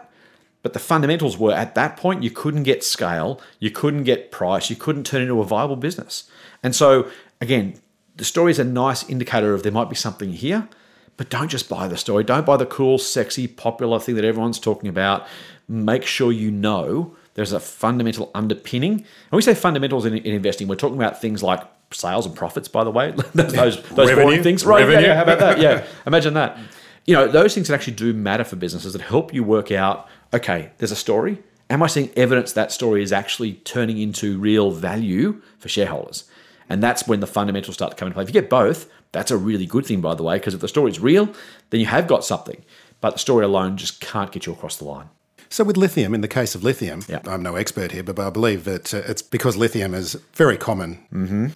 [0.62, 4.70] but the fundamentals were at that point you couldn't get scale, you couldn't get price,
[4.70, 6.30] you couldn't turn into a viable business.
[6.62, 7.80] And so again,
[8.16, 10.68] the story is a nice indicator of there might be something here.
[11.16, 12.24] But don't just buy the story.
[12.24, 15.26] Don't buy the cool, sexy, popular thing that everyone's talking about.
[15.68, 18.92] Make sure you know there's a fundamental underpinning.
[18.92, 22.68] And we say fundamentals in, in investing, we're talking about things like sales and profits,
[22.68, 23.10] by the way.
[23.34, 24.64] those those boring things.
[24.64, 24.80] Right.
[24.80, 25.08] Yeah, Revenue.
[25.08, 25.60] yeah, how about that?
[25.60, 25.84] Yeah.
[26.06, 26.58] Imagine that.
[27.04, 30.08] You know, those things that actually do matter for businesses that help you work out,
[30.32, 31.42] okay, there's a story.
[31.68, 36.24] Am I seeing evidence that story is actually turning into real value for shareholders?
[36.68, 38.22] And that's when the fundamentals start to come into play.
[38.24, 40.68] If you get both, that's a really good thing, by the way, because if the
[40.68, 41.28] story's real,
[41.70, 42.64] then you have got something.
[43.00, 45.08] But the story alone just can't get you across the line.
[45.52, 47.18] So with lithium, in the case of lithium, Yeah.
[47.26, 50.56] I'm no expert here, but I believe that uh, it's because lithium is a very
[50.56, 50.98] common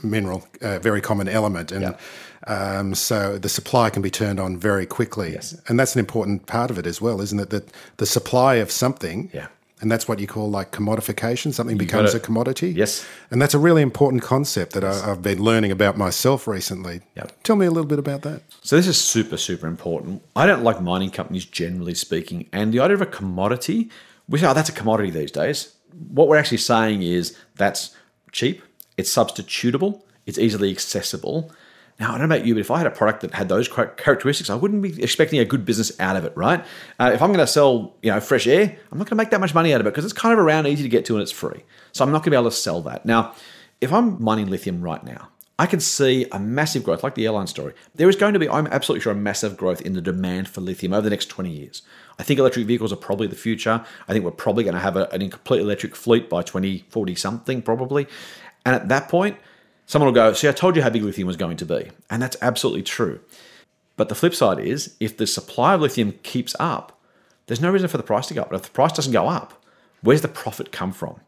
[0.02, 1.94] mineral, uh, very common element, and Yeah.
[2.78, 5.32] um, so the supply can be turned on very quickly.
[5.32, 5.54] Yes.
[5.68, 7.50] And that's an important part of it as well, isn't it?
[7.50, 9.46] That the supply of something, Yeah.
[9.84, 11.52] And that's what you call like commodification.
[11.52, 12.70] Something got becomes a commodity.
[12.70, 13.06] Yes.
[13.30, 17.02] And that's a really important concept that I, I've been learning about myself recently.
[17.16, 17.42] Yep.
[17.44, 18.42] Tell me a little bit about that.
[18.62, 20.22] So this is super, super important.
[20.34, 23.90] I don't like mining companies generally speaking, and the idea of a commodity,
[24.26, 25.74] we say, oh, that's a commodity these days.
[26.08, 27.94] What we're actually saying is that's
[28.32, 28.62] cheap,
[28.96, 31.52] it's substitutable, it's easily accessible.
[32.00, 33.68] Now, I don't know about you, but if I had a product that had those
[33.68, 36.64] characteristics, I wouldn't be expecting a good business out of it, right?
[36.98, 39.30] Uh, if I'm going to sell, you know, fresh air, I'm not going to make
[39.30, 41.14] that much money out of it because it's kind of around easy to get to
[41.14, 41.62] and it's free.
[41.92, 43.06] So I'm not going to be able to sell that.
[43.06, 43.34] Now,
[43.80, 47.46] if I'm mining lithium right now, I can see a massive growth, like the airline
[47.46, 47.74] story.
[47.94, 50.60] There is going to be, I'm absolutely sure, a massive growth in the demand for
[50.60, 51.82] lithium over the next 20 years.
[52.18, 53.84] I think electric vehicles are probably the future.
[54.08, 57.62] I think we're probably going to have a, an complete electric fleet by 2040 something,
[57.62, 58.08] probably.
[58.66, 59.36] And at that point,
[59.86, 61.90] someone will go, See, I told you how big lithium was going to be.
[62.10, 63.20] And that's absolutely true.
[63.96, 67.00] But the flip side is, if the supply of lithium keeps up,
[67.46, 68.50] there's no reason for the price to go up.
[68.50, 69.62] But if the price doesn't go up,
[70.02, 71.20] where's the profit come from?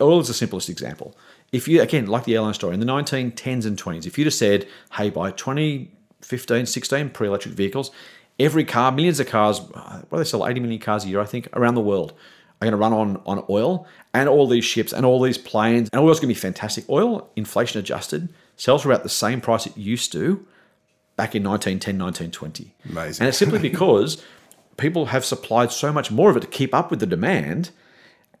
[0.00, 1.16] Oil is the simplest example.
[1.52, 4.34] If you, again, like the airline story, in the 1910s and 20s, if you'd have
[4.34, 7.90] said, hey, by 2015, 16, pre electric vehicles,
[8.38, 11.26] every car, millions of cars, uh, do they sell, 80 million cars a year, I
[11.26, 12.14] think, around the world,
[12.62, 15.88] are going to run on, on oil and all these ships and all these planes,
[15.92, 16.88] and oil's going to be fantastic.
[16.88, 20.46] Oil, inflation adjusted, sells for about the same price it used to
[21.16, 22.74] back in 1910, 1920.
[22.90, 23.22] Amazing.
[23.22, 24.22] And it's simply because
[24.76, 27.70] people have supplied so much more of it to keep up with the demand.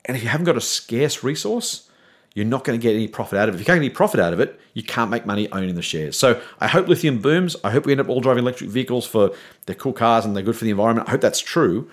[0.04, 1.88] And if you haven't got a scarce resource,
[2.34, 3.56] you're not going to get any profit out of it.
[3.56, 5.82] If you can't get any profit out of it, you can't make money owning the
[5.82, 6.18] shares.
[6.18, 7.56] So I hope lithium booms.
[7.62, 9.32] I hope we end up all driving electric vehicles for
[9.66, 11.08] they're cool cars and they're good for the environment.
[11.08, 11.90] I hope that's true.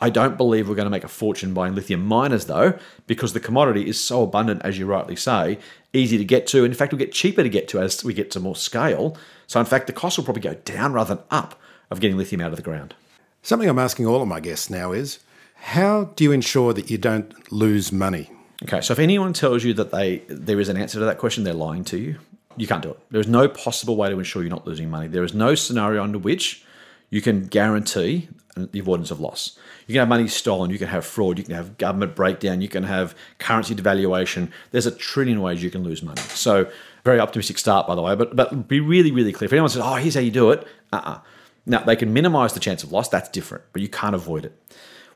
[0.00, 3.40] I don't believe we're going to make a fortune buying lithium miners though, because the
[3.40, 5.58] commodity is so abundant, as you rightly say,
[5.92, 6.58] easy to get to.
[6.58, 9.16] And in fact, will get cheaper to get to as we get to more scale.
[9.46, 11.60] So in fact, the cost will probably go down rather than up
[11.90, 12.94] of getting lithium out of the ground.
[13.42, 15.18] Something I'm asking all of my guests now is
[15.54, 18.30] how do you ensure that you don't lose money?
[18.62, 21.44] Okay, so if anyone tells you that they there is an answer to that question,
[21.44, 22.18] they're lying to you.
[22.56, 22.98] You can't do it.
[23.10, 25.06] There is no possible way to ensure you're not losing money.
[25.08, 26.64] There is no scenario under which
[27.08, 29.58] you can guarantee the avoidance of loss.
[29.86, 32.68] You can have money stolen, you can have fraud, you can have government breakdown, you
[32.68, 34.50] can have currency devaluation.
[34.70, 36.20] There's a trillion ways you can lose money.
[36.20, 36.70] So,
[37.04, 39.46] very optimistic start, by the way, but but be really, really clear.
[39.46, 41.20] If anyone says, "Oh, here's how you do it," uh-uh.
[41.66, 43.08] Now they can minimize the chance of loss.
[43.08, 44.56] That's different, but you can't avoid it.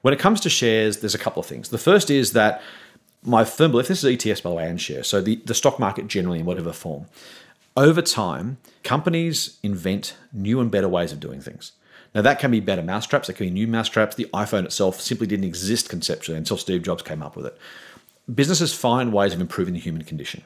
[0.03, 1.71] When it comes to shares, there's a couple of things.
[1.71, 2.63] The first is that
[3.23, 5.79] my firm belief, this is ETFs by the way, and shares, so the, the stock
[5.79, 7.07] market generally in whatever form.
[7.77, 11.73] Over time, companies invent new and better ways of doing things.
[12.15, 14.15] Now, that can be better mousetraps, that can be new mousetraps.
[14.17, 17.59] The iPhone itself simply didn't exist conceptually until Steve Jobs came up with it.
[18.33, 20.43] Businesses find ways of improving the human condition.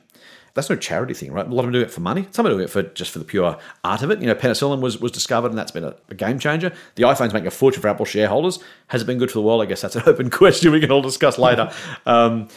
[0.55, 1.47] That's no charity thing, right?
[1.47, 2.27] A lot of them do it for money.
[2.33, 4.21] Some are doing it for just for the pure art of it.
[4.21, 6.73] You know, penicillin was, was discovered, and that's been a, a game changer.
[6.97, 8.59] The iPhone's making a fortune for Apple shareholders.
[8.89, 9.63] Has it been good for the world?
[9.63, 11.71] I guess that's an open question we can all discuss later.
[12.07, 12.49] Um,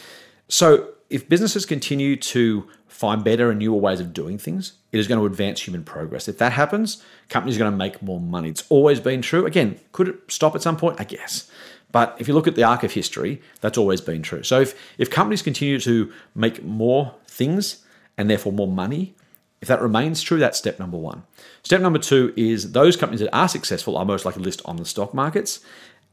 [0.48, 5.06] so, if businesses continue to find better and newer ways of doing things, it is
[5.06, 6.28] going to advance human progress.
[6.28, 8.48] If that happens, companies are going to make more money.
[8.48, 9.44] It's always been true.
[9.46, 11.00] Again, could it stop at some point?
[11.00, 11.50] I guess.
[11.92, 14.42] But if you look at the arc of history, that's always been true.
[14.42, 17.84] So if, if companies continue to make more things
[18.16, 19.14] and therefore more money,
[19.60, 21.24] if that remains true, that's step number one.
[21.62, 24.76] Step number two is those companies that are successful are most likely to list on
[24.76, 25.60] the stock markets.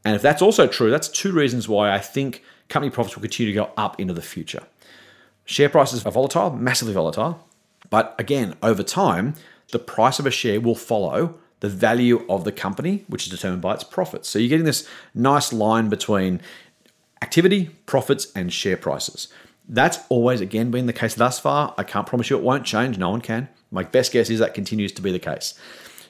[0.04, 3.52] And if that's also true, that's two reasons why I think company profits will continue
[3.52, 4.62] to go up into the future.
[5.50, 7.44] Share prices are volatile, massively volatile.
[7.90, 9.34] But again, over time,
[9.72, 13.60] the price of a share will follow the value of the company, which is determined
[13.60, 14.28] by its profits.
[14.28, 16.40] So you're getting this nice line between
[17.20, 19.26] activity, profits, and share prices.
[19.68, 21.74] That's always, again, been the case thus far.
[21.76, 22.96] I can't promise you it won't change.
[22.96, 23.48] No one can.
[23.72, 25.54] My best guess is that continues to be the case.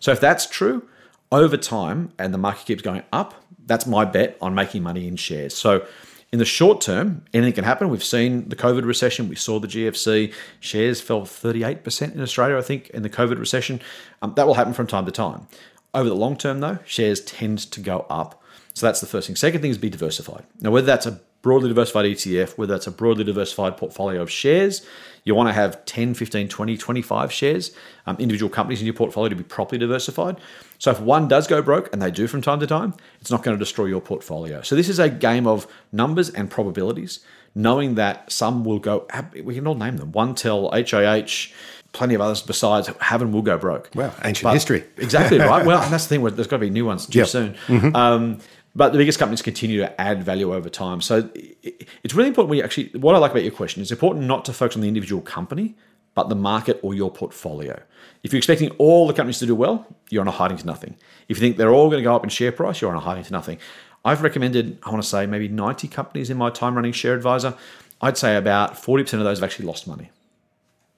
[0.00, 0.86] So if that's true,
[1.32, 5.16] over time and the market keeps going up, that's my bet on making money in
[5.16, 5.56] shares.
[5.56, 5.86] So
[6.32, 7.88] in the short term, anything can happen.
[7.88, 9.28] We've seen the COVID recession.
[9.28, 10.32] We saw the GFC.
[10.60, 13.80] Shares fell 38% in Australia, I think, in the COVID recession.
[14.22, 15.48] Um, that will happen from time to time.
[15.92, 18.40] Over the long term, though, shares tend to go up.
[18.74, 19.34] So that's the first thing.
[19.34, 20.44] Second thing is be diversified.
[20.60, 24.86] Now, whether that's a broadly diversified ETF, whether that's a broadly diversified portfolio of shares,
[25.24, 27.72] you want to have 10, 15, 20, 25 shares,
[28.06, 30.36] um, individual companies in your portfolio to be properly diversified.
[30.78, 33.42] So if one does go broke, and they do from time to time, it's not
[33.42, 34.62] going to destroy your portfolio.
[34.62, 37.20] So this is a game of numbers and probabilities,
[37.54, 39.06] knowing that some will go,
[39.44, 41.52] we can all name them, OneTel, HIH,
[41.92, 43.90] plenty of others besides have and will go broke.
[43.94, 44.84] Well, ancient but, history.
[44.96, 45.66] exactly right.
[45.70, 47.28] Well, and that's the thing, there's got to be new ones too yep.
[47.28, 47.54] soon.
[47.66, 47.96] Mm-hmm.
[47.96, 48.38] Um,
[48.74, 51.00] but the biggest companies continue to add value over time.
[51.00, 52.50] So it's really important.
[52.50, 54.88] We actually, what I like about your question is important not to focus on the
[54.88, 55.74] individual company,
[56.14, 57.80] but the market or your portfolio.
[58.22, 60.96] If you're expecting all the companies to do well, you're on a hiding to nothing.
[61.28, 63.00] If you think they're all going to go up in share price, you're on a
[63.00, 63.58] hiding to nothing.
[64.04, 67.54] I've recommended, I want to say, maybe 90 companies in my time running Share Advisor.
[68.00, 70.10] I'd say about 40% of those have actually lost money.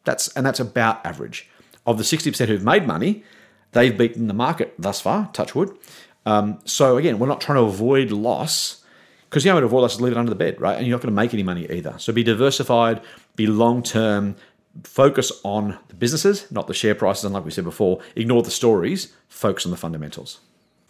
[0.04, 1.48] That's and that's about average.
[1.84, 3.24] Of the 60% who've made money,
[3.72, 5.76] they've beaten the market thus far, touch wood.
[6.24, 8.84] Um, so again, we're not trying to avoid loss
[9.28, 10.76] because the only way to avoid loss is leave it under the bed, right?
[10.76, 11.94] And you're not going to make any money either.
[11.98, 13.00] So be diversified,
[13.34, 14.36] be long term,
[14.84, 17.24] focus on the businesses, not the share prices.
[17.24, 20.40] And like we said before, ignore the stories, focus on the fundamentals.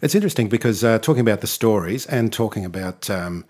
[0.01, 3.45] It's interesting because uh, talking about the stories and talking about um,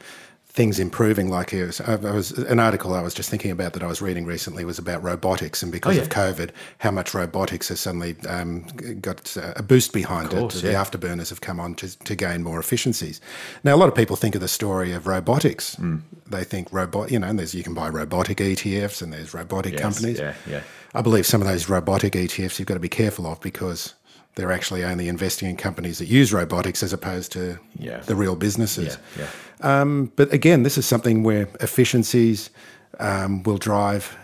[0.53, 1.29] things improving.
[1.29, 4.01] Like it was, I was, an article I was just thinking about that I was
[4.01, 6.03] reading recently was about robotics, and because oh, yeah.
[6.03, 8.61] of COVID, how much robotics has suddenly um,
[9.01, 10.63] got a boost behind course, it.
[10.63, 10.83] Yeah.
[10.83, 13.19] The afterburners have come on to, to gain more efficiencies.
[13.63, 15.75] Now, a lot of people think of the story of robotics.
[15.77, 16.01] Mm.
[16.27, 19.73] They think robot, you know, and there's you can buy robotic ETFs and there's robotic
[19.73, 20.19] yes, companies.
[20.19, 20.61] Yeah, yeah.
[20.93, 23.95] I believe some of those robotic ETFs you've got to be careful of because
[24.35, 27.99] they're actually only investing in companies that use robotics as opposed to yeah.
[27.99, 28.97] the real businesses.
[29.17, 29.27] Yeah,
[29.61, 29.81] yeah.
[29.81, 32.49] Um, but again, this is something where efficiencies
[32.99, 34.17] um, will drive.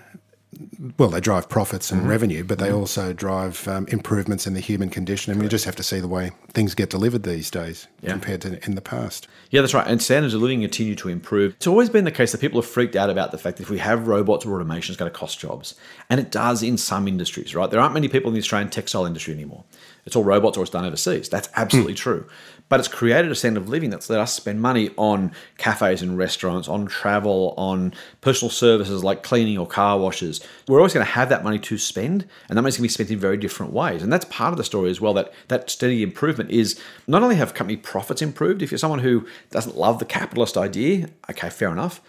[0.97, 2.09] Well, they drive profits and mm-hmm.
[2.09, 2.77] revenue, but they mm-hmm.
[2.77, 5.31] also drive um, improvements in the human condition.
[5.31, 8.63] And we just have to see the way things get delivered these days compared to
[8.65, 9.27] in the past.
[9.51, 9.87] Yeah, that's right.
[9.87, 11.53] And standards of living continue to improve.
[11.53, 13.69] It's always been the case that people are freaked out about the fact that if
[13.69, 15.75] we have robots or automation, it's going to cost jobs.
[16.09, 17.69] And it does in some industries, right?
[17.69, 19.63] There aren't many people in the Australian textile industry anymore
[20.09, 21.29] it's all robots or it's done overseas.
[21.29, 21.97] That's absolutely mm.
[21.97, 22.27] true.
[22.67, 26.17] But it's created a standard of living that's let us spend money on cafes and
[26.17, 30.41] restaurants, on travel, on personal services like cleaning or car washes.
[30.67, 32.93] We're always going to have that money to spend, and that money's going to be
[32.93, 34.01] spent in very different ways.
[34.01, 35.13] And that's part of the story as well.
[35.13, 38.63] That that steady improvement is not only have company profits improved.
[38.63, 42.01] If you're someone who doesn't love the capitalist idea, okay, fair enough.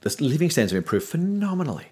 [0.00, 1.86] The living standards have improved phenomenally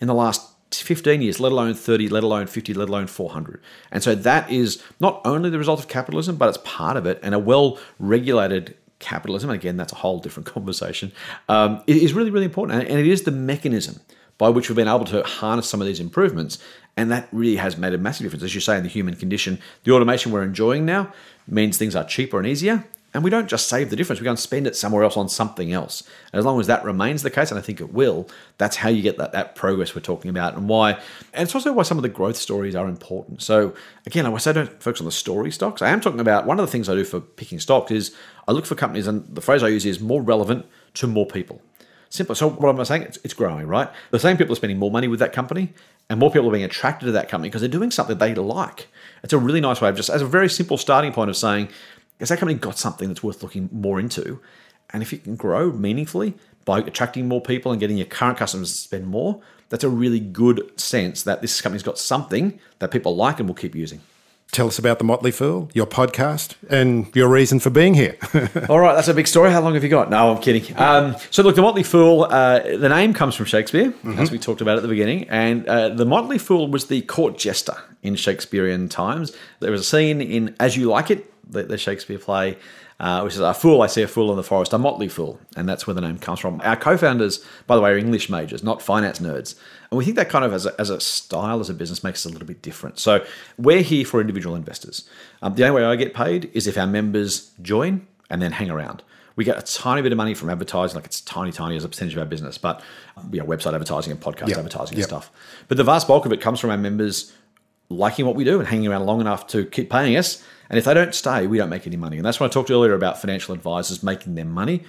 [0.00, 3.60] in the last 15 years, let alone 30, let alone 50, let alone 400.
[3.90, 7.18] And so that is not only the result of capitalism, but it's part of it.
[7.22, 11.12] And a well regulated capitalism, again, that's a whole different conversation,
[11.48, 12.88] um, is really, really important.
[12.88, 14.00] And it is the mechanism
[14.38, 16.58] by which we've been able to harness some of these improvements.
[16.96, 18.42] And that really has made a massive difference.
[18.42, 21.12] As you say, in the human condition, the automation we're enjoying now
[21.46, 22.84] means things are cheaper and easier.
[23.14, 25.30] And we don't just save the difference, we go and spend it somewhere else on
[25.30, 26.02] something else.
[26.30, 28.90] And as long as that remains the case, and I think it will, that's how
[28.90, 30.92] you get that, that progress we're talking about and why.
[31.32, 33.40] And it's also why some of the growth stories are important.
[33.40, 35.80] So, again, I say don't focus on the story stocks.
[35.80, 38.14] I am talking about one of the things I do for picking stocks is
[38.46, 41.62] I look for companies, and the phrase I use is more relevant to more people.
[42.10, 42.34] Simple.
[42.34, 43.02] So, what am I saying?
[43.02, 43.88] It's, it's growing, right?
[44.10, 45.72] The same people are spending more money with that company,
[46.10, 48.88] and more people are being attracted to that company because they're doing something they like.
[49.22, 51.68] It's a really nice way of just, as a very simple starting point of saying,
[52.20, 54.40] has that company got something that's worth looking more into?
[54.90, 58.72] And if it can grow meaningfully by attracting more people and getting your current customers
[58.72, 63.14] to spend more, that's a really good sense that this company's got something that people
[63.14, 64.00] like and will keep using.
[64.50, 68.16] Tell us about the Motley Fool, your podcast, and your reason for being here.
[68.70, 69.50] All right, that's a big story.
[69.50, 70.08] How long have you got?
[70.08, 70.74] No, I'm kidding.
[70.78, 74.18] Um, so, look, the Motley Fool, uh, the name comes from Shakespeare, mm-hmm.
[74.18, 77.36] as we talked about at the beginning, and uh, the Motley Fool was the court
[77.36, 79.36] jester in Shakespearean times.
[79.60, 82.56] There was a scene in As You Like It, the, the Shakespeare play,
[83.00, 83.82] uh, which is a fool.
[83.82, 86.18] I see a fool in the forest, a motley fool, and that's where the name
[86.18, 86.60] comes from.
[86.64, 89.54] Our co-founders, by the way, are English majors, not finance nerds,
[89.90, 92.24] and we think that kind of as a, as a style as a business makes
[92.24, 92.98] us a little bit different.
[92.98, 93.24] So
[93.56, 95.08] we're here for individual investors.
[95.42, 98.70] Um, the only way I get paid is if our members join and then hang
[98.70, 99.02] around.
[99.36, 101.88] We get a tiny bit of money from advertising, like it's tiny, tiny as a
[101.88, 102.82] percentage of our business, but
[103.30, 104.58] you know, website advertising and podcast yep.
[104.58, 105.04] advertising yep.
[105.04, 105.30] and stuff.
[105.68, 107.32] But the vast bulk of it comes from our members
[107.90, 110.44] liking what we do and hanging around long enough to keep paying us.
[110.68, 112.18] And if they don't stay, we don't make any money.
[112.18, 114.84] And that's when I talked earlier about financial advisors making their money.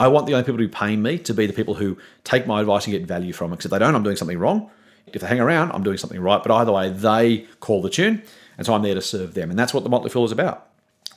[0.00, 2.60] I want the only people to paying me to be the people who take my
[2.60, 3.56] advice and get value from it.
[3.56, 4.70] Because if they don't, I'm doing something wrong.
[5.06, 6.42] If they hang around, I'm doing something right.
[6.42, 8.22] But either way, they call the tune.
[8.58, 9.50] And so I'm there to serve them.
[9.50, 10.68] And that's what the Motley Fool is about.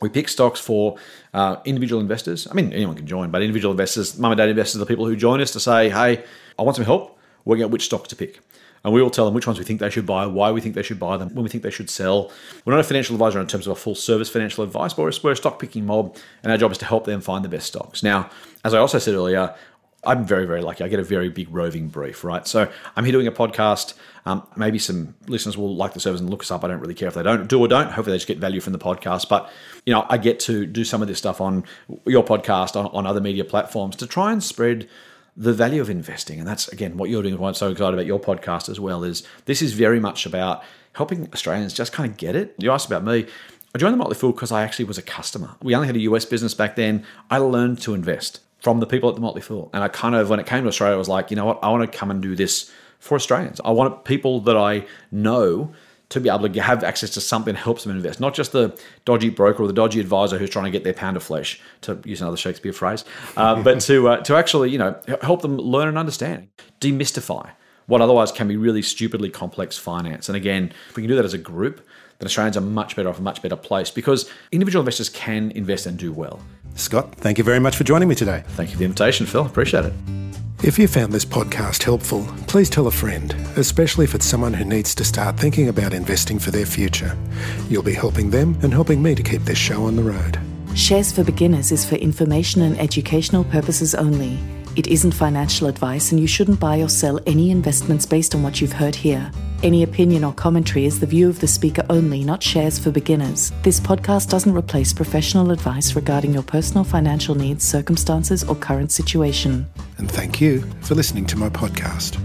[0.01, 0.97] We pick stocks for
[1.33, 2.47] uh, individual investors.
[2.51, 5.05] I mean, anyone can join, but individual investors, mum and dad investors, are the people
[5.05, 6.23] who join us to say, hey,
[6.59, 8.41] I want some help working out which stocks to pick.
[8.86, 10.76] And we will tell them which ones we think they should buy, why we think
[10.76, 12.32] they should buy them, when we think they should sell.
[12.63, 15.32] We're not a financial advisor in terms of a full service financial advice, but we're
[15.32, 18.04] a stock picking mob, and our job is to help them find the best stocks.
[18.04, 18.30] Now,
[18.63, 19.56] as I also said earlier,
[20.04, 20.84] I'm very, very lucky.
[20.84, 22.48] I get a very big roving brief, right?
[22.48, 23.95] So I'm here doing a podcast.
[24.28, 26.63] Um, maybe some listeners will like the service and look us up.
[26.63, 27.88] I don't really care if they don't do or don't.
[27.88, 29.30] Hopefully, they just get value from the podcast.
[29.30, 29.50] But
[29.88, 31.63] you know, I get to do some of this stuff on
[32.06, 34.88] your podcast, on, on other media platforms, to try and spread
[35.38, 36.39] the value of investing.
[36.39, 37.38] And that's again what you're doing.
[37.38, 39.04] Why I'm so excited about your podcast as well.
[39.04, 42.56] Is this is very much about helping Australians just kind of get it.
[42.58, 43.28] You asked about me.
[43.74, 45.56] I joined the Motley Fool because I actually was a customer.
[45.62, 47.04] We only had a US business back then.
[47.30, 49.69] I learned to invest from the people at the Motley Fool.
[49.74, 51.60] And I kind of, when it came to Australia, I was like, you know what?
[51.62, 53.60] I want to come and do this for Australians.
[53.65, 55.74] I want people that I know
[56.09, 58.77] to be able to have access to something that helps them invest, not just the
[59.05, 61.99] dodgy broker or the dodgy advisor who's trying to get their pound of flesh, to
[62.05, 63.03] use another Shakespeare phrase,
[63.37, 67.49] uh, but to uh, to actually you know help them learn and understand, demystify
[67.87, 70.29] what otherwise can be really stupidly complex finance.
[70.29, 71.85] And again, if we can do that as a group,
[72.19, 75.85] then Australians are much better off, a much better place because individual investors can invest
[75.85, 76.39] and do well.
[76.75, 78.43] Scott, thank you very much for joining me today.
[78.49, 79.45] Thank you for the invitation, Phil.
[79.45, 80.24] Appreciate it.
[80.65, 84.65] If you found this podcast helpful, please tell a friend, especially if it's someone who
[84.65, 87.15] needs to start thinking about investing for their future.
[87.69, 90.39] You'll be helping them and helping me to keep this show on the road.
[90.73, 94.39] Shares for Beginners is for information and educational purposes only.
[94.75, 98.59] It isn't financial advice, and you shouldn't buy or sell any investments based on what
[98.59, 99.31] you've heard here.
[99.63, 103.53] Any opinion or commentary is the view of the speaker only, not shares for beginners.
[103.63, 109.65] This podcast doesn't replace professional advice regarding your personal financial needs, circumstances, or current situation.
[109.97, 112.19] And thank you for listening to my podcast.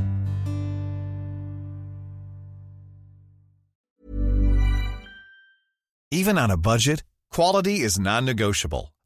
[6.10, 8.92] Even on a budget, quality is non-negotiable.